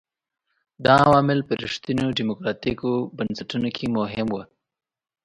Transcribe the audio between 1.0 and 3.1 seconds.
عوامل په رښتینو ډیموکراټیکو